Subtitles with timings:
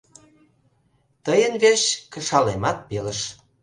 [1.25, 3.19] Тыйын верч кышалемат пелыш.